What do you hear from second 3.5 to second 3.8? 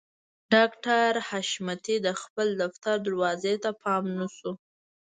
ته